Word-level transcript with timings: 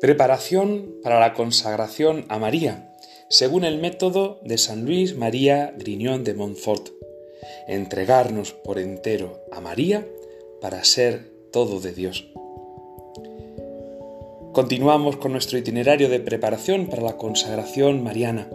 Preparación 0.00 0.94
para 1.02 1.18
la 1.18 1.32
consagración 1.32 2.26
a 2.28 2.38
María, 2.38 2.94
según 3.30 3.64
el 3.64 3.78
método 3.78 4.40
de 4.42 4.58
San 4.58 4.84
Luis 4.84 5.16
María 5.16 5.74
Griñón 5.78 6.22
de 6.22 6.34
Montfort. 6.34 6.88
Entregarnos 7.66 8.52
por 8.52 8.78
entero 8.78 9.40
a 9.50 9.60
María 9.60 10.06
para 10.60 10.84
ser 10.84 11.32
todo 11.50 11.80
de 11.80 11.92
Dios. 11.92 12.28
Continuamos 14.56 15.18
con 15.18 15.32
nuestro 15.32 15.58
itinerario 15.58 16.08
de 16.08 16.18
preparación 16.18 16.86
para 16.86 17.02
la 17.02 17.18
consagración 17.18 18.02
mariana 18.02 18.48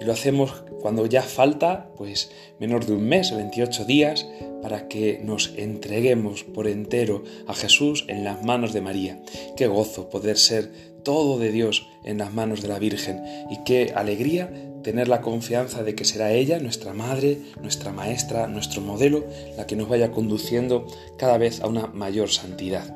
y 0.00 0.04
lo 0.06 0.14
hacemos 0.14 0.64
cuando 0.80 1.04
ya 1.04 1.20
falta 1.20 1.90
pues 1.98 2.30
menos 2.58 2.86
de 2.86 2.94
un 2.94 3.06
mes, 3.06 3.36
28 3.36 3.84
días, 3.84 4.26
para 4.62 4.88
que 4.88 5.20
nos 5.22 5.52
entreguemos 5.58 6.42
por 6.42 6.68
entero 6.68 7.22
a 7.46 7.52
Jesús 7.52 8.06
en 8.08 8.24
las 8.24 8.42
manos 8.42 8.72
de 8.72 8.80
María. 8.80 9.20
Qué 9.54 9.66
gozo 9.66 10.08
poder 10.08 10.38
ser 10.38 10.72
todo 11.04 11.38
de 11.38 11.52
Dios 11.52 11.86
en 12.02 12.16
las 12.16 12.32
manos 12.32 12.62
de 12.62 12.68
la 12.68 12.78
Virgen 12.78 13.22
y 13.50 13.62
qué 13.64 13.92
alegría 13.94 14.50
tener 14.82 15.08
la 15.08 15.20
confianza 15.20 15.82
de 15.82 15.94
que 15.94 16.04
será 16.04 16.32
ella, 16.32 16.58
nuestra 16.58 16.92
madre, 16.92 17.38
nuestra 17.60 17.92
maestra, 17.92 18.46
nuestro 18.46 18.80
modelo, 18.80 19.24
la 19.56 19.66
que 19.66 19.76
nos 19.76 19.88
vaya 19.88 20.10
conduciendo 20.10 20.86
cada 21.16 21.38
vez 21.38 21.60
a 21.60 21.68
una 21.68 21.86
mayor 21.88 22.30
santidad. 22.30 22.94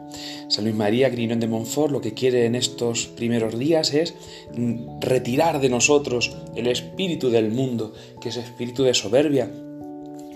San 0.49 0.65
Luis 0.65 0.77
María 0.77 1.09
Griñón 1.09 1.41
de 1.41 1.49
Montfort 1.49 1.93
lo 1.93 2.01
que 2.01 2.15
quiere 2.15 2.47
en 2.47 2.55
estos 2.55 3.07
primeros 3.07 3.59
días 3.59 3.93
es 3.95 4.15
mm, 4.55 5.01
retirar 5.01 5.61
de 5.61 5.69
nosotros 5.69 6.37
el 6.55 6.67
espíritu 6.67 7.31
del 7.31 7.51
mundo, 7.51 7.93
que 8.21 8.29
es 8.29 8.37
espíritu 8.37 8.83
de 8.85 8.95
soberbia, 8.95 9.51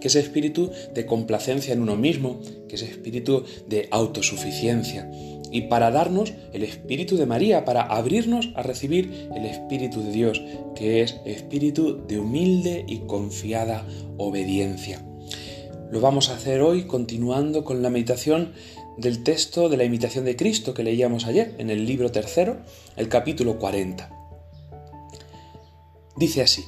que 0.01 0.09
es 0.09 0.15
espíritu 0.15 0.71
de 0.95 1.05
complacencia 1.05 1.75
en 1.75 1.83
uno 1.83 1.97
mismo, 1.97 2.41
que 2.69 2.77
es 2.77 2.83
espíritu 2.83 3.45
de 3.69 3.89
autosuficiencia 3.91 5.11
y 5.51 5.63
para 5.63 5.91
darnos 5.91 6.33
el 6.53 6.63
Espíritu 6.63 7.17
de 7.17 7.27
María, 7.27 7.65
para 7.65 7.83
abrirnos 7.83 8.51
a 8.55 8.63
recibir 8.63 9.29
el 9.35 9.45
Espíritu 9.47 10.03
de 10.03 10.13
Dios, 10.13 10.43
que 10.75 11.03
es 11.03 11.17
espíritu 11.25 12.07
de 12.07 12.19
humilde 12.19 12.85
y 12.87 12.99
confiada 13.01 13.87
obediencia. 14.17 15.05
Lo 15.91 16.01
vamos 16.01 16.29
a 16.29 16.35
hacer 16.35 16.61
hoy 16.61 16.85
continuando 16.85 17.65
con 17.65 17.83
la 17.83 17.91
meditación 17.91 18.53
del 18.97 19.25
texto 19.25 19.69
de 19.69 19.77
la 19.77 19.85
imitación 19.85 20.25
de 20.25 20.37
Cristo 20.37 20.75
que 20.75 20.85
leíamos 20.85 21.27
ayer 21.27 21.55
en 21.59 21.71
el 21.71 21.87
libro 21.87 22.13
tercero, 22.13 22.59
el 22.97 23.09
capítulo 23.09 23.59
40. 23.59 24.11
Dice 26.17 26.43
así, 26.43 26.65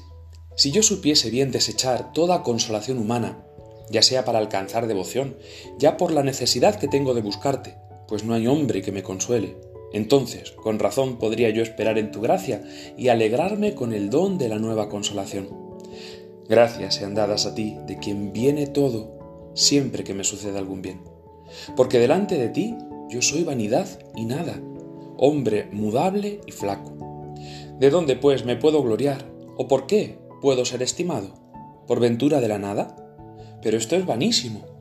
si 0.57 0.71
yo 0.71 0.83
supiese 0.83 1.31
bien 1.31 1.51
desechar 1.51 2.13
toda 2.13 2.43
consolación 2.43 2.99
humana, 2.99 3.45
ya 3.91 4.03
sea 4.03 4.25
para 4.25 4.39
alcanzar 4.39 4.87
devoción, 4.87 5.37
ya 5.79 5.97
por 5.97 6.11
la 6.11 6.23
necesidad 6.23 6.79
que 6.79 6.89
tengo 6.89 7.15
de 7.15 7.21
buscarte, 7.21 7.77
pues 8.13 8.25
no 8.25 8.35
hay 8.35 8.47
hombre 8.47 8.83
que 8.83 8.93
me 8.93 9.03
consuele. 9.03 9.57
Entonces, 9.95 10.51
con 10.51 10.79
razón 10.79 11.17
podría 11.17 11.49
yo 11.49 11.63
esperar 11.63 11.97
en 11.97 12.13
tu 12.13 12.21
gracia 12.21 12.63
y 12.95 13.09
alegrarme 13.09 13.75
con 13.75 13.95
el 13.95 14.11
don 14.11 14.37
de 14.37 14.51
la 14.51 14.59
nueva 14.59 14.91
consolación. 14.91 15.49
Gracias 16.47 16.97
sean 16.97 17.15
dadas 17.15 17.47
a 17.47 17.55
ti, 17.55 17.79
de 17.87 17.97
quien 17.97 18.35
viene 18.35 18.67
todo, 18.67 19.51
siempre 19.55 20.05
que 20.05 20.13
me 20.13 20.25
suceda 20.25 20.59
algún 20.59 20.83
bien. 20.83 21.01
Porque 21.75 21.99
delante 21.99 22.37
de 22.37 22.51
ti 22.51 22.77
yo 23.09 23.23
soy 23.23 23.45
vanidad 23.45 23.89
y 24.15 24.27
nada, 24.27 24.61
hombre 25.17 25.71
mudable 25.73 26.43
y 26.47 26.53
flaco. 26.53 26.93
¿De 27.81 27.89
dónde, 27.89 28.17
pues, 28.17 28.45
me 28.45 28.57
puedo 28.57 28.83
gloriar? 28.83 29.25
¿O 29.57 29.69
por 29.69 29.87
qué 29.87 30.19
puedo 30.43 30.67
ser 30.67 30.83
estimado? 30.83 31.33
¿Por 31.87 31.99
ventura 31.99 32.43
de 32.43 32.49
la 32.49 32.59
nada? 32.59 32.95
Pero 33.63 33.79
esto 33.79 33.97
es 33.97 34.05
vanísimo 34.05 34.72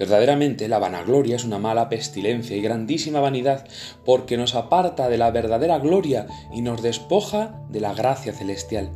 Verdaderamente 0.00 0.66
la 0.66 0.78
vanagloria 0.78 1.36
es 1.36 1.44
una 1.44 1.58
mala 1.58 1.90
pestilencia 1.90 2.56
y 2.56 2.62
grandísima 2.62 3.20
vanidad 3.20 3.66
porque 4.06 4.38
nos 4.38 4.54
aparta 4.54 5.10
de 5.10 5.18
la 5.18 5.30
verdadera 5.30 5.78
gloria 5.78 6.26
y 6.50 6.62
nos 6.62 6.80
despoja 6.80 7.62
de 7.68 7.80
la 7.80 7.92
gracia 7.92 8.32
celestial. 8.32 8.92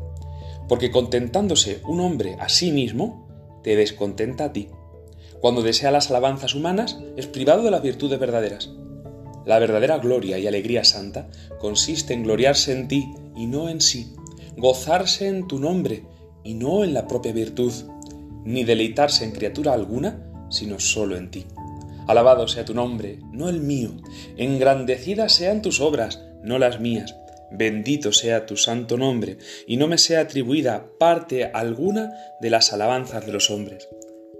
Porque 0.66 0.90
contentándose 0.90 1.82
un 1.86 2.00
hombre 2.00 2.38
a 2.40 2.48
sí 2.48 2.72
mismo, 2.72 3.28
te 3.62 3.76
descontenta 3.76 4.46
a 4.46 4.52
ti. 4.54 4.70
Cuando 5.42 5.60
desea 5.60 5.90
las 5.90 6.08
alabanzas 6.08 6.54
humanas, 6.54 6.98
es 7.18 7.26
privado 7.26 7.64
de 7.64 7.70
las 7.70 7.82
virtudes 7.82 8.18
verdaderas. 8.18 8.70
La 9.44 9.58
verdadera 9.58 9.98
gloria 9.98 10.38
y 10.38 10.46
alegría 10.46 10.84
santa 10.84 11.28
consiste 11.58 12.14
en 12.14 12.22
gloriarse 12.22 12.72
en 12.72 12.88
ti 12.88 13.12
y 13.36 13.46
no 13.46 13.68
en 13.68 13.82
sí, 13.82 14.14
gozarse 14.56 15.28
en 15.28 15.48
tu 15.48 15.58
nombre 15.58 16.04
y 16.42 16.54
no 16.54 16.82
en 16.82 16.94
la 16.94 17.06
propia 17.06 17.34
virtud, 17.34 17.74
ni 18.46 18.64
deleitarse 18.64 19.24
en 19.24 19.32
criatura 19.32 19.74
alguna, 19.74 20.23
sino 20.54 20.80
solo 20.80 21.16
en 21.16 21.30
ti. 21.30 21.46
Alabado 22.06 22.48
sea 22.48 22.64
tu 22.64 22.74
nombre, 22.74 23.18
no 23.32 23.48
el 23.48 23.60
mío. 23.60 23.90
Engrandecidas 24.36 25.32
sean 25.32 25.62
tus 25.62 25.80
obras, 25.80 26.22
no 26.42 26.58
las 26.58 26.80
mías. 26.80 27.14
Bendito 27.50 28.12
sea 28.12 28.46
tu 28.46 28.56
santo 28.56 28.96
nombre, 28.96 29.38
y 29.66 29.76
no 29.76 29.86
me 29.86 29.96
sea 29.96 30.20
atribuida 30.20 30.90
parte 30.98 31.44
alguna 31.44 32.12
de 32.40 32.50
las 32.50 32.72
alabanzas 32.72 33.24
de 33.24 33.32
los 33.32 33.50
hombres. 33.50 33.88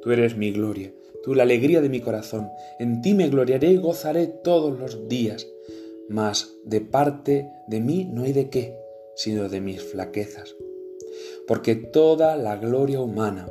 Tú 0.03 0.11
eres 0.11 0.37
mi 0.37 0.51
gloria, 0.51 0.93
tú 1.23 1.35
la 1.35 1.45
alegría 1.45 1.81
de 1.81 1.89
mi 1.89 2.01
corazón. 2.01 2.51
En 2.79 3.03
ti 3.03 3.15
me 3.15 3.29
gloriaré 3.29 3.71
y 3.71 3.77
gozaré 3.77 4.27
todos 4.27 4.79
los 4.79 5.09
días. 5.09 5.47
Mas 6.09 6.53
de 6.65 6.81
parte 6.81 7.49
de 7.67 7.81
mí 7.81 8.05
no 8.05 8.25
hay 8.25 8.33
de 8.33 8.51
qué, 8.51 8.77
sino 9.15 9.49
de 9.49 9.61
mis 9.61 9.83
flaquezas. 9.83 10.55
Porque 11.47 11.77
toda 11.77 12.37
la 12.37 12.57
gloria 12.57 13.01
humana, 13.01 13.49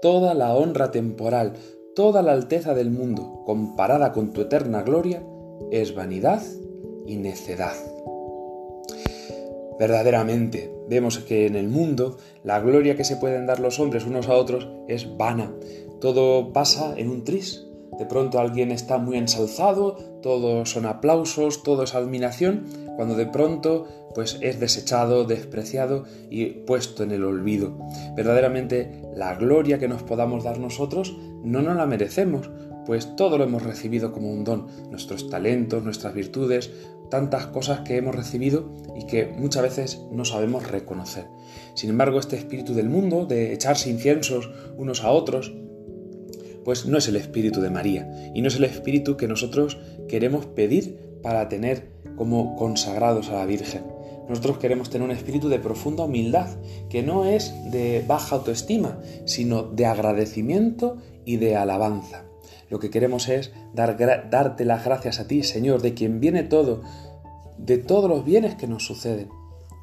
toda 0.00 0.34
la 0.34 0.54
honra 0.54 0.90
temporal, 0.90 1.54
toda 2.00 2.22
la 2.22 2.32
alteza 2.32 2.72
del 2.72 2.90
mundo, 2.90 3.42
comparada 3.44 4.10
con 4.12 4.32
tu 4.32 4.40
eterna 4.40 4.80
gloria, 4.80 5.22
es 5.70 5.94
vanidad 5.94 6.42
y 7.06 7.16
necedad. 7.16 7.74
Verdaderamente, 9.78 10.72
vemos 10.88 11.18
que 11.18 11.46
en 11.46 11.56
el 11.56 11.68
mundo 11.68 12.16
la 12.42 12.58
gloria 12.58 12.96
que 12.96 13.04
se 13.04 13.16
pueden 13.16 13.44
dar 13.44 13.60
los 13.60 13.78
hombres 13.80 14.06
unos 14.06 14.28
a 14.28 14.34
otros 14.36 14.66
es 14.88 15.14
vana. 15.18 15.52
Todo 16.00 16.54
pasa 16.54 16.94
en 16.96 17.10
un 17.10 17.22
tris. 17.22 17.66
De 17.98 18.06
pronto 18.06 18.38
alguien 18.38 18.70
está 18.70 18.96
muy 18.96 19.18
ensalzado, 19.18 19.96
todos 20.22 20.70
son 20.70 20.86
aplausos, 20.86 21.62
todo 21.62 21.82
es 21.82 21.94
admiración, 21.94 22.64
cuando 22.96 23.14
de 23.14 23.26
pronto 23.26 23.86
pues 24.14 24.38
es 24.40 24.58
desechado, 24.60 25.24
despreciado 25.24 26.04
y 26.30 26.46
puesto 26.46 27.02
en 27.02 27.12
el 27.12 27.24
olvido. 27.24 27.78
Verdaderamente 28.16 29.02
la 29.14 29.34
gloria 29.34 29.78
que 29.78 29.88
nos 29.88 30.02
podamos 30.02 30.44
dar 30.44 30.58
nosotros 30.58 31.16
no 31.42 31.62
nos 31.62 31.76
la 31.76 31.86
merecemos, 31.86 32.50
pues 32.86 33.14
todo 33.16 33.38
lo 33.38 33.44
hemos 33.44 33.62
recibido 33.62 34.12
como 34.12 34.30
un 34.30 34.44
don, 34.44 34.66
nuestros 34.90 35.30
talentos, 35.30 35.84
nuestras 35.84 36.14
virtudes, 36.14 36.70
tantas 37.10 37.46
cosas 37.46 37.80
que 37.80 37.96
hemos 37.96 38.14
recibido 38.14 38.74
y 38.96 39.06
que 39.06 39.26
muchas 39.26 39.62
veces 39.62 40.00
no 40.10 40.24
sabemos 40.24 40.70
reconocer. 40.70 41.26
Sin 41.74 41.90
embargo, 41.90 42.18
este 42.18 42.36
espíritu 42.36 42.74
del 42.74 42.88
mundo, 42.88 43.26
de 43.26 43.52
echarse 43.52 43.90
inciensos 43.90 44.50
unos 44.76 45.04
a 45.04 45.10
otros, 45.10 45.52
pues 46.64 46.86
no 46.86 46.98
es 46.98 47.08
el 47.08 47.16
espíritu 47.16 47.60
de 47.60 47.70
María 47.70 48.30
y 48.34 48.42
no 48.42 48.48
es 48.48 48.56
el 48.56 48.64
espíritu 48.64 49.16
que 49.16 49.28
nosotros 49.28 49.78
queremos 50.08 50.46
pedir 50.46 50.98
para 51.22 51.48
tener 51.48 51.99
como 52.20 52.54
consagrados 52.54 53.30
a 53.30 53.36
la 53.36 53.46
Virgen. 53.46 53.82
Nosotros 54.28 54.58
queremos 54.58 54.90
tener 54.90 55.08
un 55.08 55.16
espíritu 55.16 55.48
de 55.48 55.58
profunda 55.58 56.04
humildad, 56.04 56.50
que 56.90 57.02
no 57.02 57.24
es 57.24 57.50
de 57.70 58.04
baja 58.06 58.36
autoestima, 58.36 58.98
sino 59.24 59.62
de 59.62 59.86
agradecimiento 59.86 60.98
y 61.24 61.38
de 61.38 61.56
alabanza. 61.56 62.26
Lo 62.68 62.78
que 62.78 62.90
queremos 62.90 63.30
es 63.30 63.52
dar, 63.72 63.96
darte 64.28 64.66
las 64.66 64.84
gracias 64.84 65.18
a 65.18 65.26
ti, 65.26 65.42
Señor, 65.42 65.80
de 65.80 65.94
quien 65.94 66.20
viene 66.20 66.42
todo, 66.42 66.82
de 67.56 67.78
todos 67.78 68.10
los 68.10 68.22
bienes 68.22 68.54
que 68.54 68.66
nos 68.66 68.84
suceden. 68.84 69.30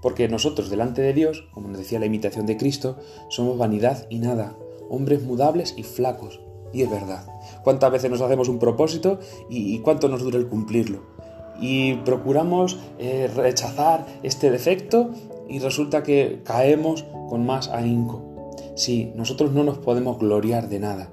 Porque 0.04 0.28
nosotros 0.28 0.70
delante 0.70 1.02
de 1.02 1.14
Dios, 1.14 1.50
como 1.56 1.70
nos 1.70 1.80
decía 1.80 1.98
la 1.98 2.06
imitación 2.06 2.46
de 2.46 2.58
Cristo, 2.58 3.00
somos 3.30 3.58
vanidad 3.58 4.06
y 4.12 4.20
nada, 4.20 4.56
hombres 4.92 5.24
mudables 5.24 5.74
y 5.76 5.82
flacos. 5.82 6.40
Y 6.72 6.84
es 6.84 6.92
verdad. 6.92 7.26
¿Cuántas 7.64 7.92
veces 7.92 8.12
nos 8.12 8.22
hacemos 8.22 8.48
un 8.48 8.60
propósito 8.60 9.18
y, 9.50 9.74
y 9.74 9.80
cuánto 9.80 10.08
nos 10.08 10.22
dura 10.22 10.38
el 10.38 10.48
cumplirlo? 10.48 11.18
Y 11.60 11.96
procuramos 11.96 12.80
eh, 13.00 13.30
rechazar 13.34 14.06
este 14.24 14.52
defecto 14.52 15.12
y 15.50 15.60
resulta 15.60 16.04
que 16.04 16.42
caemos 16.44 17.06
con 17.30 17.46
más 17.46 17.70
ahínco. 17.70 18.54
Sí, 18.76 19.12
nosotros 19.16 19.52
no 19.54 19.64
nos 19.64 19.78
podemos 19.78 20.20
gloriar 20.20 20.70
de 20.70 20.80
nada. 20.80 21.12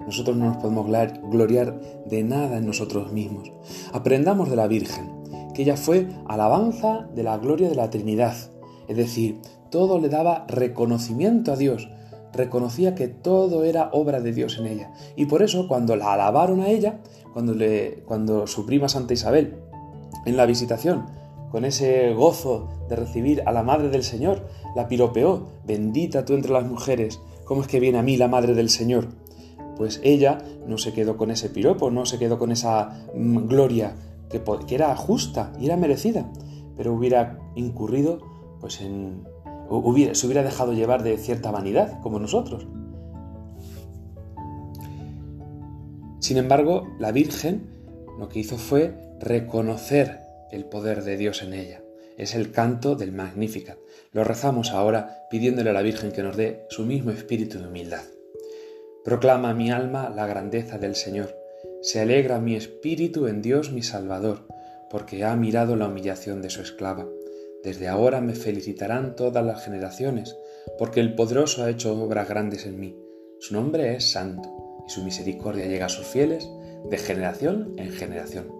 Nosotros 0.00 0.36
no 0.36 0.46
nos 0.46 0.56
podemos 0.56 0.86
gloriar 0.86 1.80
de 2.06 2.22
nada 2.22 2.56
en 2.56 2.66
nosotros 2.66 3.12
mismos. 3.12 3.52
Aprendamos 3.92 4.48
de 4.48 4.56
la 4.56 4.66
Virgen, 4.66 5.10
que 5.54 5.62
ella 5.62 5.76
fue 5.76 6.08
alabanza 6.26 7.08
de 7.14 7.22
la 7.22 7.36
gloria 7.38 7.68
de 7.68 7.74
la 7.74 7.90
Trinidad. 7.90 8.34
Es 8.88 8.96
decir, 8.96 9.40
todo 9.70 9.98
le 9.98 10.08
daba 10.08 10.46
reconocimiento 10.48 11.52
a 11.52 11.56
Dios, 11.56 11.88
reconocía 12.32 12.94
que 12.94 13.08
todo 13.08 13.64
era 13.64 13.90
obra 13.92 14.20
de 14.20 14.32
Dios 14.32 14.58
en 14.58 14.66
ella. 14.66 14.92
Y 15.16 15.26
por 15.26 15.42
eso 15.42 15.68
cuando 15.68 15.96
la 15.96 16.14
alabaron 16.14 16.60
a 16.60 16.68
ella, 16.68 17.00
cuando, 17.32 17.54
le, 17.54 18.02
cuando 18.06 18.46
su 18.46 18.66
prima 18.66 18.88
Santa 18.88 19.14
Isabel 19.14 19.58
en 20.26 20.36
la 20.36 20.46
visitación, 20.46 21.06
con 21.50 21.64
ese 21.64 22.14
gozo 22.14 22.68
de 22.88 22.96
recibir 22.96 23.42
a 23.46 23.52
la 23.52 23.62
Madre 23.62 23.88
del 23.88 24.04
Señor, 24.04 24.46
la 24.76 24.88
piropeó, 24.88 25.48
bendita 25.66 26.24
tú 26.24 26.34
entre 26.34 26.52
las 26.52 26.64
mujeres, 26.64 27.20
¿cómo 27.44 27.62
es 27.62 27.68
que 27.68 27.80
viene 27.80 27.98
a 27.98 28.02
mí 28.02 28.16
la 28.16 28.28
Madre 28.28 28.54
del 28.54 28.70
Señor? 28.70 29.08
Pues 29.76 30.00
ella 30.04 30.38
no 30.66 30.78
se 30.78 30.92
quedó 30.92 31.16
con 31.16 31.30
ese 31.30 31.48
piropo, 31.48 31.90
no 31.90 32.06
se 32.06 32.18
quedó 32.18 32.38
con 32.38 32.52
esa 32.52 33.06
mm, 33.14 33.48
gloria, 33.48 33.94
que, 34.30 34.40
era 34.74 34.94
justa 34.94 35.52
y 35.58 35.66
era 35.66 35.76
merecida, 35.76 36.30
pero 36.76 36.94
hubiera 36.94 37.38
incurrido 37.56 38.20
pues 38.60 38.80
en 38.80 39.24
se 40.12 40.26
hubiera 40.26 40.42
dejado 40.42 40.72
llevar 40.72 41.04
de 41.04 41.16
cierta 41.16 41.52
vanidad 41.52 42.00
como 42.00 42.18
nosotros. 42.18 42.66
Sin 46.18 46.36
embargo, 46.36 46.88
la 46.98 47.12
Virgen 47.12 47.70
lo 48.18 48.28
que 48.28 48.40
hizo 48.40 48.58
fue 48.58 48.94
reconocer 49.20 50.20
el 50.50 50.64
poder 50.64 51.04
de 51.04 51.18
Dios 51.18 51.42
en 51.42 51.52
ella. 51.52 51.82
Es 52.16 52.34
el 52.34 52.52
canto 52.52 52.96
del 52.96 53.12
Magnificat. 53.12 53.78
Lo 54.12 54.24
rezamos 54.24 54.70
ahora 54.70 55.26
pidiéndole 55.30 55.70
a 55.70 55.72
la 55.74 55.82
Virgen 55.82 56.10
que 56.10 56.22
nos 56.22 56.36
dé 56.36 56.64
su 56.70 56.84
mismo 56.84 57.10
espíritu 57.10 57.58
de 57.58 57.68
humildad. 57.68 58.02
Proclama 59.04 59.52
mi 59.52 59.70
alma 59.70 60.10
la 60.14 60.26
grandeza 60.26 60.78
del 60.78 60.94
Señor. 60.94 61.36
Se 61.82 62.00
alegra 62.00 62.40
mi 62.40 62.56
espíritu 62.56 63.26
en 63.26 63.42
Dios 63.42 63.72
mi 63.72 63.82
Salvador, 63.82 64.46
porque 64.88 65.24
ha 65.24 65.36
mirado 65.36 65.76
la 65.76 65.88
humillación 65.88 66.40
de 66.40 66.50
su 66.50 66.62
esclava. 66.62 67.06
Desde 67.62 67.88
ahora 67.88 68.22
me 68.22 68.34
felicitarán 68.34 69.16
todas 69.16 69.44
las 69.44 69.62
generaciones, 69.62 70.34
porque 70.78 71.00
el 71.00 71.14
poderoso 71.14 71.62
ha 71.62 71.70
hecho 71.70 71.92
obras 72.02 72.28
grandes 72.28 72.64
en 72.64 72.80
mí. 72.80 72.98
Su 73.38 73.54
nombre 73.54 73.94
es 73.94 74.12
santo, 74.12 74.82
y 74.86 74.90
su 74.90 75.04
misericordia 75.04 75.66
llega 75.66 75.86
a 75.86 75.90
sus 75.90 76.06
fieles 76.06 76.48
de 76.88 76.96
generación 76.96 77.74
en 77.76 77.90
generación. 77.90 78.59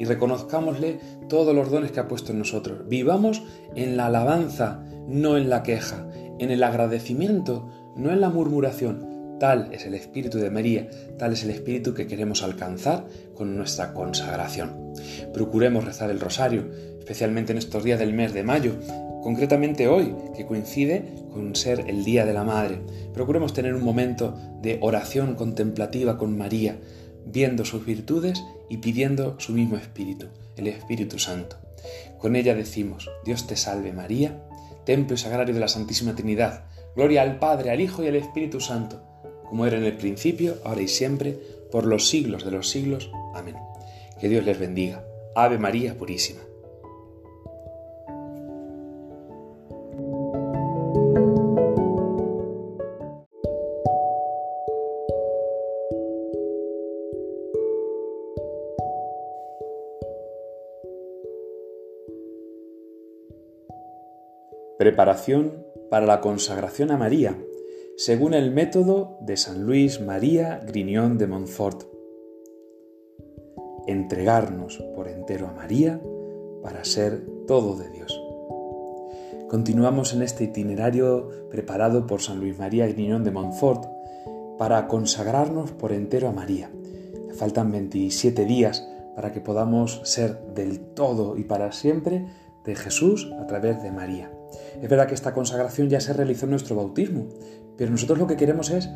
y 0.00 0.06
reconozcámosle 0.06 0.98
todos 1.28 1.54
los 1.54 1.70
dones 1.70 1.92
que 1.92 2.00
ha 2.00 2.08
puesto 2.08 2.32
en 2.32 2.38
nosotros. 2.38 2.88
Vivamos 2.88 3.42
en 3.76 3.98
la 3.98 4.06
alabanza, 4.06 4.82
no 5.06 5.36
en 5.36 5.50
la 5.50 5.62
queja, 5.62 6.08
en 6.38 6.50
el 6.50 6.62
agradecimiento, 6.62 7.68
no 7.96 8.10
en 8.10 8.22
la 8.22 8.30
murmuración. 8.30 9.36
Tal 9.38 9.68
es 9.72 9.84
el 9.84 9.92
espíritu 9.92 10.38
de 10.38 10.50
María, 10.50 10.88
tal 11.18 11.34
es 11.34 11.44
el 11.44 11.50
espíritu 11.50 11.92
que 11.92 12.06
queremos 12.06 12.42
alcanzar 12.42 13.04
con 13.34 13.56
nuestra 13.56 13.92
consagración. 13.92 14.94
Procuremos 15.34 15.84
rezar 15.84 16.10
el 16.10 16.18
rosario, 16.18 16.64
especialmente 16.98 17.52
en 17.52 17.58
estos 17.58 17.84
días 17.84 17.98
del 17.98 18.14
mes 18.14 18.32
de 18.32 18.42
mayo, 18.42 18.72
concretamente 19.22 19.86
hoy, 19.86 20.14
que 20.34 20.46
coincide 20.46 21.04
con 21.30 21.54
ser 21.54 21.84
el 21.88 22.04
Día 22.04 22.24
de 22.24 22.32
la 22.32 22.44
Madre. 22.44 22.80
Procuremos 23.12 23.52
tener 23.52 23.74
un 23.74 23.84
momento 23.84 24.34
de 24.62 24.78
oración 24.80 25.34
contemplativa 25.34 26.16
con 26.16 26.38
María, 26.38 26.78
viendo 27.26 27.64
sus 27.64 27.84
virtudes 27.84 28.42
y 28.68 28.78
pidiendo 28.78 29.38
su 29.38 29.52
mismo 29.52 29.76
Espíritu, 29.76 30.26
el 30.56 30.66
Espíritu 30.66 31.18
Santo. 31.18 31.56
Con 32.18 32.36
ella 32.36 32.54
decimos, 32.54 33.10
Dios 33.24 33.46
te 33.46 33.56
salve 33.56 33.92
María, 33.92 34.42
templo 34.84 35.14
y 35.14 35.18
sagrario 35.18 35.54
de 35.54 35.60
la 35.60 35.68
Santísima 35.68 36.14
Trinidad, 36.14 36.64
gloria 36.94 37.22
al 37.22 37.38
Padre, 37.38 37.70
al 37.70 37.80
Hijo 37.80 38.02
y 38.02 38.08
al 38.08 38.16
Espíritu 38.16 38.60
Santo, 38.60 39.02
como 39.48 39.66
era 39.66 39.78
en 39.78 39.84
el 39.84 39.96
principio, 39.96 40.58
ahora 40.64 40.82
y 40.82 40.88
siempre, 40.88 41.38
por 41.70 41.86
los 41.86 42.08
siglos 42.08 42.44
de 42.44 42.50
los 42.50 42.68
siglos. 42.68 43.10
Amén. 43.34 43.56
Que 44.20 44.28
Dios 44.28 44.44
les 44.44 44.58
bendiga. 44.58 45.04
Ave 45.34 45.58
María 45.58 45.96
Purísima. 45.96 46.40
Preparación 64.80 65.62
para 65.90 66.06
la 66.06 66.22
consagración 66.22 66.90
a 66.90 66.96
María, 66.96 67.36
según 67.98 68.32
el 68.32 68.50
método 68.50 69.18
de 69.20 69.36
San 69.36 69.66
Luis 69.66 70.00
María 70.00 70.58
Griñón 70.66 71.18
de 71.18 71.26
Montfort. 71.26 71.82
Entregarnos 73.86 74.78
por 74.96 75.08
entero 75.08 75.48
a 75.48 75.52
María 75.52 76.00
para 76.62 76.82
ser 76.86 77.22
todo 77.46 77.76
de 77.76 77.90
Dios. 77.90 78.18
Continuamos 79.50 80.14
en 80.14 80.22
este 80.22 80.44
itinerario 80.44 81.28
preparado 81.50 82.06
por 82.06 82.22
San 82.22 82.40
Luis 82.40 82.58
María 82.58 82.86
Griñón 82.86 83.22
de 83.22 83.32
Montfort 83.32 83.84
para 84.56 84.88
consagrarnos 84.88 85.72
por 85.72 85.92
entero 85.92 86.26
a 86.26 86.32
María. 86.32 86.70
Faltan 87.34 87.70
27 87.70 88.46
días 88.46 88.88
para 89.14 89.30
que 89.30 89.42
podamos 89.42 90.00
ser 90.04 90.38
del 90.54 90.80
todo 90.80 91.36
y 91.36 91.44
para 91.44 91.70
siempre 91.70 92.24
de 92.64 92.74
Jesús 92.76 93.30
a 93.38 93.46
través 93.46 93.82
de 93.82 93.92
María. 93.92 94.39
Es 94.80 94.88
verdad 94.88 95.06
que 95.06 95.14
esta 95.14 95.34
consagración 95.34 95.88
ya 95.88 96.00
se 96.00 96.12
realizó 96.12 96.46
en 96.46 96.50
nuestro 96.50 96.76
bautismo, 96.76 97.28
pero 97.76 97.90
nosotros 97.90 98.18
lo 98.18 98.26
que 98.26 98.36
queremos 98.36 98.70
es 98.70 98.88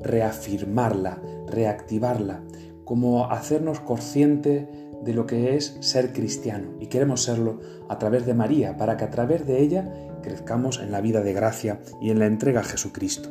reafirmarla, 0.00 1.22
reactivarla, 1.46 2.42
como 2.84 3.30
hacernos 3.30 3.80
consciente 3.80 4.68
de 5.02 5.14
lo 5.14 5.26
que 5.26 5.56
es 5.56 5.76
ser 5.80 6.12
cristiano. 6.12 6.74
Y 6.80 6.86
queremos 6.86 7.22
serlo 7.22 7.60
a 7.88 7.98
través 7.98 8.26
de 8.26 8.34
María 8.34 8.76
para 8.76 8.96
que 8.96 9.04
a 9.04 9.10
través 9.10 9.46
de 9.46 9.60
ella 9.62 9.92
crezcamos 10.22 10.80
en 10.80 10.90
la 10.90 11.00
vida 11.00 11.22
de 11.22 11.32
gracia 11.32 11.80
y 12.00 12.10
en 12.10 12.18
la 12.18 12.26
entrega 12.26 12.60
a 12.60 12.64
Jesucristo. 12.64 13.30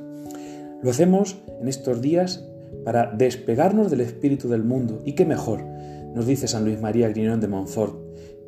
Lo 0.82 0.90
hacemos 0.90 1.38
en 1.62 1.68
estos 1.68 2.02
días 2.02 2.46
para 2.84 3.12
despegarnos 3.14 3.90
del 3.90 4.02
espíritu 4.02 4.50
del 4.50 4.64
mundo. 4.64 5.02
Y 5.06 5.14
qué 5.14 5.26
mejor, 5.26 5.64
nos 6.14 6.26
dice 6.26 6.48
San 6.48 6.66
Luis 6.66 6.82
María 6.82 7.10
Griñón 7.10 7.40
de 7.40 7.48
Montfort, 7.48 7.98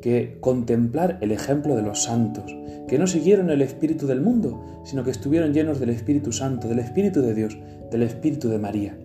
que 0.00 0.38
contemplar 0.40 1.18
el 1.20 1.32
ejemplo 1.32 1.76
de 1.76 1.82
los 1.82 2.02
santos, 2.02 2.54
que 2.88 2.98
no 2.98 3.06
siguieron 3.06 3.50
el 3.50 3.62
espíritu 3.62 4.06
del 4.06 4.20
mundo, 4.20 4.82
sino 4.84 5.04
que 5.04 5.10
estuvieron 5.10 5.52
llenos 5.52 5.80
del 5.80 5.90
Espíritu 5.90 6.32
Santo, 6.32 6.68
del 6.68 6.78
Espíritu 6.78 7.20
de 7.22 7.34
Dios, 7.34 7.58
del 7.90 8.02
Espíritu 8.02 8.48
de 8.48 8.58
María. 8.58 8.98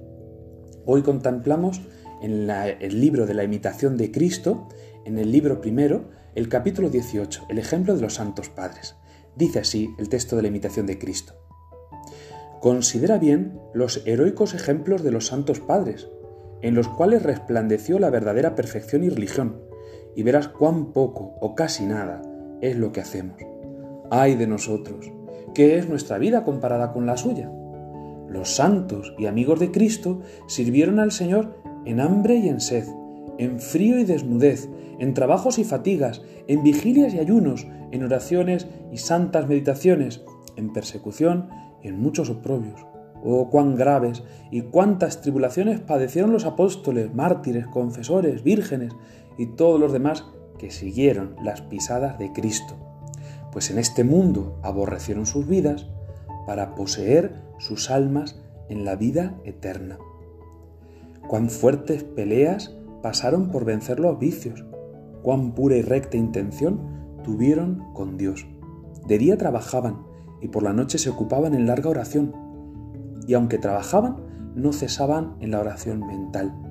Hoy 0.86 1.02
contemplamos 1.02 1.82
en 2.22 2.50
el 2.50 3.02
libro 3.02 3.26
de 3.26 3.34
la 3.34 3.44
imitación 3.44 3.98
de 3.98 4.12
Cristo, 4.12 4.68
en 5.06 5.18
el 5.18 5.32
libro 5.32 5.62
primero, 5.62 6.10
el 6.36 6.50
capítulo 6.50 6.90
18, 6.90 7.48
el 7.50 7.58
ejemplo 7.58 7.96
de 7.96 8.02
los 8.02 8.14
santos 8.16 8.50
padres. 8.50 8.96
Dice 9.36 9.60
así 9.60 9.90
el 9.98 10.10
texto 10.10 10.36
de 10.36 10.44
la 10.44 10.48
imitación 10.50 10.86
de 10.86 11.00
Cristo. 11.00 11.34
Considera 12.60 13.18
bien 13.18 13.60
los 13.74 14.06
heroicos 14.06 14.54
ejemplos 14.54 15.02
de 15.04 15.12
los 15.12 15.26
santos 15.26 15.60
padres, 15.60 16.10
en 16.62 16.76
los 16.76 16.88
cuales 16.88 17.24
resplandeció 17.24 17.98
la 17.98 18.12
verdadera 18.12 18.54
perfección 18.54 19.04
y 19.04 19.10
religión, 19.10 19.71
y 20.16 20.24
verás 20.24 20.48
cuán 20.48 20.92
poco 20.94 21.36
o 21.40 21.56
casi 21.56 21.86
nada 21.86 22.22
es 22.62 22.78
lo 22.78 22.92
que 22.92 23.02
hacemos. 23.02 23.38
Ay 24.10 24.36
de 24.36 24.48
nosotros, 24.48 25.12
¿qué 25.54 25.78
es 25.78 25.88
nuestra 25.90 26.18
vida 26.18 26.44
comparada 26.44 26.92
con 26.92 27.06
la 27.06 27.18
suya? 27.18 27.52
Los 28.30 28.56
santos 28.56 29.14
y 29.18 29.26
amigos 29.26 29.60
de 29.60 29.72
Cristo 29.72 30.22
sirvieron 30.48 31.00
al 31.00 31.12
Señor 31.12 31.56
en 31.86 32.00
hambre 32.00 32.36
y 32.36 32.48
en 32.48 32.62
sed, 32.62 32.86
en 33.38 33.60
frío 33.60 34.00
y 34.00 34.04
desnudez, 34.04 34.70
en 35.00 35.14
trabajos 35.14 35.60
y 35.60 35.64
fatigas, 35.64 36.22
en 36.48 36.64
vigilias 36.64 37.14
y 37.14 37.20
ayunos, 37.20 37.68
en 37.92 38.04
oraciones 38.04 38.68
y 38.92 38.98
santas 38.98 39.48
meditaciones, 39.48 40.22
en 40.56 40.72
persecución 40.72 41.50
y 41.82 41.88
en 41.88 42.00
muchos 42.00 42.30
oprobios. 42.30 42.86
Oh, 43.24 43.50
cuán 43.50 43.76
graves 43.76 44.24
y 44.50 44.62
cuántas 44.62 45.22
tribulaciones 45.22 45.80
padecieron 45.80 46.32
los 46.32 46.46
apóstoles, 46.46 47.14
mártires, 47.14 47.68
confesores, 47.68 48.44
vírgenes 48.44 48.94
y 49.38 49.48
todos 49.48 49.80
los 49.80 49.92
demás 49.92 50.26
que 50.58 50.72
siguieron 50.72 51.36
las 51.44 51.62
pisadas 51.62 52.20
de 52.20 52.32
Cristo, 52.32 52.76
pues 53.52 53.72
en 53.72 53.80
este 53.80 54.04
mundo 54.04 54.60
aborrecieron 54.62 55.26
sus 55.26 55.48
vidas 55.48 55.88
para 56.46 56.76
poseer 56.76 57.42
sus 57.60 57.90
almas 57.90 58.40
en 58.70 58.86
la 58.86 58.96
vida 58.96 59.36
eterna. 59.44 59.98
Cuán 61.28 61.50
fuertes 61.50 62.04
peleas 62.04 62.76
pasaron 63.02 63.50
por 63.50 63.66
vencer 63.66 64.00
los 64.00 64.20
vicios, 64.20 64.66
cuán 65.24 65.54
pura 65.54 65.76
y 65.76 65.82
recta 65.82 66.18
intención 66.18 66.80
tuvieron 67.24 67.94
con 67.94 68.18
Dios. 68.18 68.46
De 69.08 69.18
día 69.18 69.38
trabajaban 69.38 70.04
y 70.42 70.48
por 70.48 70.64
la 70.64 70.74
noche 70.74 70.98
se 70.98 71.10
ocupaban 71.10 71.54
en 71.54 71.68
larga 71.68 71.90
oración, 71.90 72.36
y 73.28 73.34
aunque 73.34 73.58
trabajaban, 73.58 74.18
no 74.56 74.74
cesaban 74.74 75.36
en 75.40 75.52
la 75.52 75.60
oración 75.60 76.06
mental. 76.06 76.71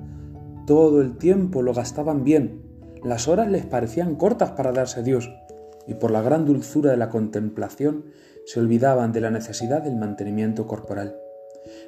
Todo 0.65 1.01
el 1.01 1.17
tiempo 1.17 1.61
lo 1.61 1.73
gastaban 1.73 2.23
bien, 2.23 2.61
las 3.03 3.27
horas 3.27 3.49
les 3.49 3.65
parecían 3.65 4.15
cortas 4.15 4.51
para 4.51 4.71
darse 4.71 4.99
a 4.99 5.03
Dios, 5.03 5.29
y 5.87 5.95
por 5.95 6.11
la 6.11 6.21
gran 6.21 6.45
dulzura 6.45 6.91
de 6.91 6.97
la 6.97 7.09
contemplación 7.09 8.05
se 8.45 8.59
olvidaban 8.59 9.11
de 9.11 9.21
la 9.21 9.31
necesidad 9.31 9.81
del 9.81 9.95
mantenimiento 9.95 10.67
corporal. 10.67 11.15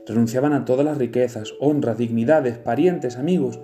Renunciaban 0.08 0.54
a 0.54 0.66
todas 0.66 0.86
las 0.86 0.98
riquezas, 0.98 1.54
honras, 1.60 1.98
dignidades, 1.98 2.58
parientes, 2.58 3.18
amigos. 3.18 3.60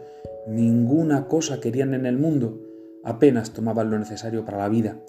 Ninguna 0.47 1.27
cosa 1.27 1.59
querían 1.59 1.93
en 1.93 2.05
el 2.05 2.17
mundo. 2.17 2.59
Apenas 3.03 3.51
tomaban 3.51 3.89
lo 3.89 3.99
necesario 3.99 4.45
para 4.45 4.57
la 4.57 4.69
vida. 4.69 4.99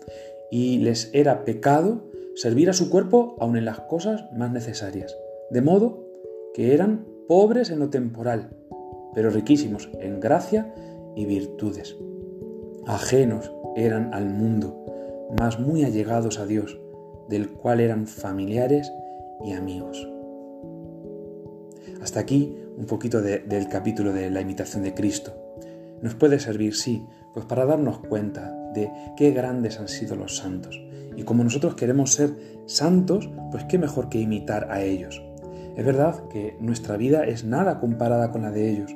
y 0.53 0.79
les 0.79 1.11
era 1.13 1.45
pecado 1.45 2.11
servir 2.35 2.69
a 2.71 2.73
su 2.73 2.91
cuerpo 2.91 3.37
aun 3.39 3.57
en 3.57 3.65
las 3.65 3.81
cosas 3.81 4.25
más 4.33 4.51
necesarias, 4.51 5.17
de 5.51 5.63
modo 5.63 6.09
que 6.55 6.75
eran 6.75 7.07
pobres 7.29 7.71
en 7.71 7.79
lo 7.79 7.89
temporal, 7.89 8.51
pero 9.15 9.31
riquísimos 9.31 9.91
en 10.01 10.21
gracia 10.21 10.73
y 11.17 11.25
virtudes. 11.25 11.97
Ajenos 12.87 13.53
eran 13.77 14.13
al 14.15 14.31
mundo, 14.31 14.85
mas 15.39 15.59
muy 15.59 15.85
allegados 15.85 16.39
a 16.39 16.47
Dios, 16.47 16.81
del 17.29 17.51
cual 17.51 17.81
eran 17.81 18.07
familiares 18.07 18.93
y 19.45 19.53
amigos. 19.53 20.09
Hasta 22.03 22.21
aquí 22.21 22.57
un 22.77 22.87
poquito 22.87 23.21
del 23.21 23.69
capítulo 23.69 24.13
de 24.13 24.31
la 24.31 24.41
imitación 24.41 24.83
de 24.83 24.95
Cristo. 24.95 25.35
Nos 26.01 26.15
puede 26.15 26.41
servir, 26.41 26.75
sí, 26.75 27.05
pues 27.35 27.45
para 27.45 27.67
darnos 27.67 27.99
cuenta 27.99 28.57
de 28.75 28.91
qué 29.17 29.33
grandes 29.33 29.79
han 29.79 29.89
sido 29.89 30.17
los 30.17 30.39
santos. 30.39 30.81
Y 31.17 31.25
como 31.25 31.45
nosotros 31.45 31.75
queremos 31.75 32.15
ser 32.15 32.31
santos, 32.67 33.29
pues 33.51 33.65
qué 33.65 33.79
mejor 33.79 34.09
que 34.09 34.21
imitar 34.21 34.69
a 34.71 34.83
ellos. 34.83 35.23
Es 35.81 35.87
verdad 35.87 36.29
que 36.29 36.59
nuestra 36.61 36.99
vida 36.99 37.25
es 37.25 37.47
nada 37.47 37.81
comparada 37.81 38.31
con 38.31 38.43
la 38.43 38.51
de 38.51 38.69
ellos, 38.69 38.95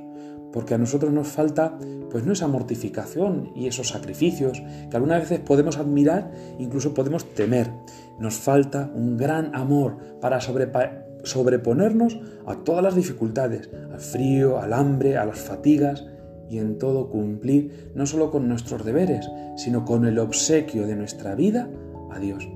porque 0.53 0.75
a 0.75 0.79
nosotros 0.79 1.15
nos 1.15 1.29
falta 1.29 1.79
pues 2.11 2.27
no 2.27 2.35
esa 2.35 2.47
mortificación 2.47 3.53
y 3.57 3.69
esos 3.69 3.89
sacrificios 3.89 4.63
que 4.91 4.95
algunas 4.95 5.23
veces 5.23 5.41
podemos 5.41 5.79
admirar, 5.79 6.31
incluso 6.59 6.93
podemos 6.93 7.25
temer. 7.33 7.71
Nos 8.19 8.35
falta 8.35 8.91
un 8.95 9.17
gran 9.17 9.55
amor 9.55 9.97
para 10.21 10.43
sobreponernos 10.43 12.21
a 12.45 12.57
todas 12.57 12.85
las 12.85 12.97
dificultades, 12.97 13.71
al 13.91 14.01
frío, 14.01 14.61
al 14.61 14.75
hambre, 14.75 15.17
a 15.17 15.25
las 15.25 15.39
fatigas 15.39 16.05
y 16.51 16.59
en 16.59 16.77
todo 16.77 17.09
cumplir 17.09 17.93
no 17.95 18.05
solo 18.05 18.31
con 18.31 18.47
nuestros 18.47 18.85
deberes, 18.85 19.27
sino 19.57 19.87
con 19.87 20.05
el 20.05 20.19
obsequio 20.19 20.87
de 20.87 20.97
nuestra 20.97 21.35
vida 21.35 21.67
a 22.11 22.19
Dios. 22.19 22.47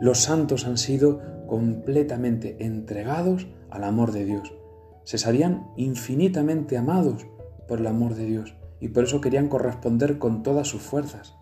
Los 0.00 0.18
santos 0.18 0.64
han 0.64 0.78
sido 0.78 1.31
completamente 1.52 2.56
entregados 2.60 3.46
al 3.68 3.84
amor 3.84 4.12
de 4.12 4.24
Dios. 4.24 4.54
Se 5.04 5.18
sabían 5.18 5.66
infinitamente 5.76 6.78
amados 6.78 7.26
por 7.68 7.80
el 7.80 7.88
amor 7.88 8.14
de 8.14 8.24
Dios 8.24 8.54
y 8.80 8.88
por 8.88 9.04
eso 9.04 9.20
querían 9.20 9.48
corresponder 9.48 10.18
con 10.18 10.42
todas 10.42 10.66
sus 10.66 10.80
fuerzas. 10.80 11.36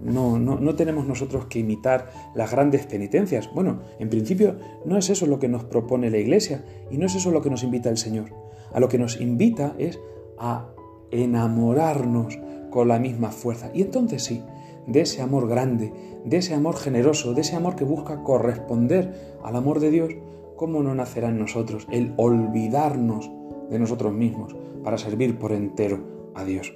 No, 0.00 0.38
no, 0.38 0.60
no, 0.60 0.76
tenemos 0.76 1.04
nosotros 1.04 1.46
que 1.46 1.58
imitar 1.58 2.12
las 2.36 2.52
grandes 2.52 2.86
penitencias. 2.86 3.50
Bueno, 3.52 3.80
en 3.98 4.08
principio 4.08 4.54
no 4.84 4.96
es 4.96 5.10
eso 5.10 5.26
lo 5.26 5.40
que 5.40 5.48
nos 5.48 5.64
propone 5.64 6.10
la 6.10 6.18
Iglesia 6.18 6.64
y 6.88 6.96
no 6.96 7.06
es 7.06 7.16
eso 7.16 7.32
lo 7.32 7.42
que 7.42 7.50
nos 7.50 7.64
invita 7.64 7.90
el 7.90 7.98
Señor. 7.98 8.32
A 8.72 8.78
lo 8.78 8.88
que 8.88 8.98
nos 8.98 9.20
invita 9.20 9.74
es 9.78 9.98
a 10.38 10.68
enamorarnos 11.10 12.38
con 12.70 12.88
la 12.88 12.98
misma 12.98 13.30
fuerza. 13.30 13.70
Y 13.74 13.82
entonces 13.82 14.24
sí, 14.24 14.42
de 14.86 15.02
ese 15.02 15.22
amor 15.22 15.48
grande, 15.48 15.92
de 16.24 16.36
ese 16.36 16.54
amor 16.54 16.76
generoso, 16.76 17.34
de 17.34 17.42
ese 17.42 17.56
amor 17.56 17.76
que 17.76 17.84
busca 17.84 18.22
corresponder 18.22 19.36
al 19.42 19.56
amor 19.56 19.80
de 19.80 19.90
Dios, 19.90 20.12
¿cómo 20.56 20.82
no 20.82 20.94
nacerá 20.94 21.28
en 21.28 21.38
nosotros 21.38 21.86
el 21.90 22.12
olvidarnos 22.16 23.30
de 23.70 23.78
nosotros 23.78 24.12
mismos 24.12 24.56
para 24.84 24.98
servir 24.98 25.38
por 25.38 25.52
entero 25.52 26.32
a 26.34 26.44
Dios? 26.44 26.74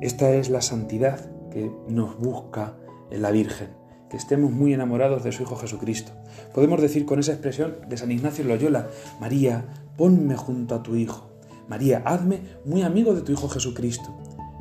Esta 0.00 0.30
es 0.34 0.48
la 0.48 0.62
santidad 0.62 1.30
que 1.50 1.70
nos 1.88 2.18
busca 2.18 2.76
en 3.10 3.22
la 3.22 3.30
Virgen, 3.30 3.68
que 4.08 4.16
estemos 4.16 4.50
muy 4.50 4.72
enamorados 4.72 5.24
de 5.24 5.32
su 5.32 5.42
Hijo 5.42 5.56
Jesucristo. 5.56 6.12
Podemos 6.54 6.80
decir 6.80 7.04
con 7.04 7.18
esa 7.18 7.32
expresión 7.32 7.76
de 7.88 7.96
San 7.96 8.12
Ignacio 8.12 8.44
Loyola, 8.44 8.88
María, 9.20 9.66
ponme 9.96 10.36
junto 10.36 10.74
a 10.74 10.82
tu 10.82 10.94
Hijo. 10.94 11.30
María, 11.68 12.02
hazme 12.04 12.40
muy 12.64 12.82
amigo 12.82 13.14
de 13.14 13.22
tu 13.22 13.32
Hijo 13.32 13.48
Jesucristo. 13.48 14.16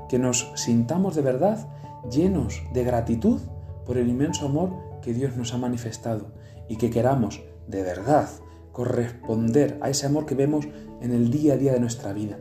Que 0.09 0.19
nos 0.19 0.51
sintamos 0.55 1.15
de 1.15 1.21
verdad 1.21 1.67
llenos 2.09 2.61
de 2.73 2.83
gratitud 2.83 3.39
por 3.85 3.97
el 3.97 4.09
inmenso 4.09 4.45
amor 4.45 4.71
que 5.01 5.13
Dios 5.13 5.35
nos 5.35 5.53
ha 5.53 5.57
manifestado 5.57 6.27
y 6.67 6.77
que 6.77 6.89
queramos 6.89 7.41
de 7.67 7.83
verdad 7.83 8.29
corresponder 8.71 9.77
a 9.81 9.89
ese 9.89 10.05
amor 10.05 10.25
que 10.25 10.35
vemos 10.35 10.67
en 11.01 11.11
el 11.11 11.31
día 11.31 11.53
a 11.53 11.57
día 11.57 11.73
de 11.73 11.79
nuestra 11.79 12.13
vida. 12.13 12.37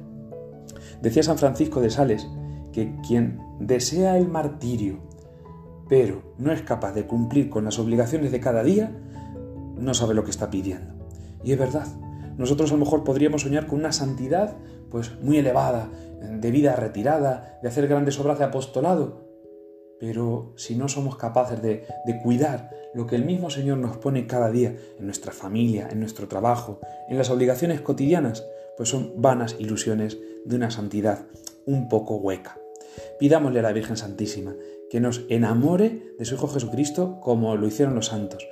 Decía 1.00 1.22
San 1.22 1.38
Francisco 1.38 1.80
de 1.80 1.90
Sales 1.90 2.28
que 2.72 2.94
quien 3.06 3.40
desea 3.60 4.18
el 4.18 4.28
martirio, 4.28 4.98
pero 5.88 6.34
no 6.38 6.52
es 6.52 6.62
capaz 6.62 6.92
de 6.92 7.06
cumplir 7.06 7.48
con 7.48 7.64
las 7.64 7.78
obligaciones 7.78 8.32
de 8.32 8.40
cada 8.40 8.62
día, 8.62 8.94
no 9.78 9.94
sabe 9.94 10.14
lo 10.14 10.24
que 10.24 10.30
está 10.30 10.50
pidiendo. 10.50 10.94
Y 11.42 11.52
es 11.52 11.58
verdad, 11.58 11.86
nosotros 12.36 12.70
a 12.70 12.74
lo 12.74 12.84
mejor 12.84 13.04
podríamos 13.04 13.42
soñar 13.42 13.66
con 13.66 13.78
una 13.78 13.92
santidad 13.92 14.56
pues 14.90 15.12
muy 15.20 15.38
elevada, 15.38 15.90
de 16.20 16.50
vida 16.50 16.76
retirada, 16.76 17.58
de 17.62 17.68
hacer 17.68 17.88
grandes 17.88 18.18
obras 18.18 18.38
de 18.38 18.44
apostolado, 18.44 19.26
pero 19.98 20.52
si 20.56 20.74
no 20.74 20.88
somos 20.88 21.16
capaces 21.16 21.62
de, 21.62 21.86
cuidar 22.22 22.70
lo 22.94 23.06
que 23.06 23.16
el 23.16 23.24
mismo 23.24 23.50
Señor 23.50 23.78
nos 23.78 23.96
pone 23.98 24.26
cada 24.26 24.50
día 24.50 24.76
en 24.98 25.04
nuestra 25.04 25.32
familia, 25.32 25.88
en 25.90 26.00
nuestro 26.00 26.28
trabajo, 26.28 26.80
en 27.08 27.18
las 27.18 27.30
obligaciones 27.30 27.80
cotidianas, 27.80 28.44
pues 28.76 28.88
son 28.88 29.12
vanas 29.16 29.56
ilusiones 29.58 30.18
de 30.44 30.56
una 30.56 30.70
santidad 30.70 31.26
un 31.66 31.88
poco 31.88 32.16
hueca. 32.16 32.58
Pidámosle 33.18 33.60
a 33.60 33.62
la 33.62 33.72
Virgen 33.72 33.96
Santísima 33.96 34.54
que 34.90 35.00
nos 35.00 35.22
enamore 35.28 36.14
de 36.18 36.24
su 36.24 36.36
Hijo 36.36 36.48
Jesucristo 36.48 37.20
como 37.20 37.56
lo 37.56 37.66
hicieron 37.66 37.94
los 37.94 38.06
santos, 38.06 38.46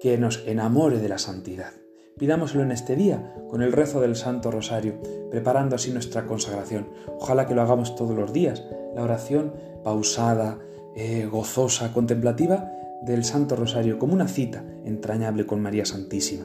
que 0.00 0.18
nos 0.18 0.46
enamore 0.46 0.98
de 0.98 1.08
la 1.08 1.18
santidad. 1.18 1.72
Pidámoslo 2.20 2.62
en 2.62 2.70
este 2.70 2.96
día 2.96 3.34
con 3.48 3.62
el 3.62 3.72
rezo 3.72 4.02
del 4.02 4.14
Santo 4.14 4.50
Rosario, 4.50 5.00
preparando 5.30 5.74
así 5.74 5.90
nuestra 5.90 6.26
consagración. 6.26 6.86
Ojalá 7.18 7.46
que 7.46 7.54
lo 7.54 7.62
hagamos 7.62 7.96
todos 7.96 8.14
los 8.14 8.30
días, 8.34 8.62
la 8.94 9.02
oración 9.02 9.54
pausada, 9.82 10.58
eh, 10.94 11.26
gozosa, 11.32 11.94
contemplativa 11.94 12.70
del 13.00 13.24
Santo 13.24 13.56
Rosario, 13.56 13.98
como 13.98 14.12
una 14.12 14.28
cita 14.28 14.62
entrañable 14.84 15.46
con 15.46 15.62
María 15.62 15.86
Santísima. 15.86 16.44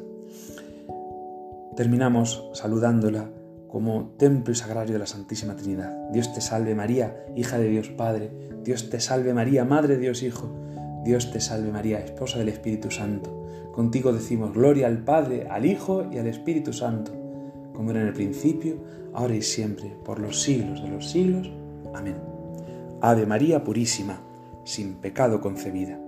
Terminamos 1.75 2.49
saludándola 2.53 3.29
como 3.67 4.13
templo 4.17 4.53
y 4.53 4.55
sagrario 4.55 4.93
de 4.93 4.99
la 4.99 5.07
Santísima 5.07 5.57
Trinidad. 5.57 5.91
Dios 6.09 6.33
te 6.33 6.39
salve 6.39 6.73
María, 6.73 7.25
hija 7.35 7.57
de 7.57 7.67
Dios 7.67 7.89
Padre. 7.89 8.31
Dios 8.63 8.89
te 8.89 9.01
salve 9.01 9.33
María, 9.33 9.65
Madre 9.65 9.95
de 9.95 9.99
Dios 9.99 10.23
Hijo. 10.23 10.64
Dios 11.05 11.31
te 11.31 11.39
salve 11.39 11.71
María, 11.71 11.99
esposa 11.99 12.39
del 12.39 12.49
Espíritu 12.49 12.89
Santo. 12.89 13.69
Contigo 13.71 14.11
decimos 14.11 14.55
gloria 14.55 14.87
al 14.87 15.03
Padre, 15.03 15.47
al 15.51 15.67
Hijo 15.67 16.09
y 16.11 16.17
al 16.17 16.25
Espíritu 16.25 16.73
Santo, 16.73 17.11
como 17.75 17.91
era 17.91 18.01
en 18.01 18.07
el 18.07 18.13
principio, 18.13 18.77
ahora 19.13 19.35
y 19.35 19.43
siempre, 19.43 19.95
por 20.03 20.17
los 20.17 20.41
siglos 20.41 20.81
de 20.81 20.89
los 20.89 21.07
siglos. 21.07 21.51
Amén. 21.93 22.15
Ave 23.01 23.27
María 23.27 23.63
Purísima 23.63 24.19
sin 24.63 24.95
pecado 24.95 25.41
concebida. 25.41 25.99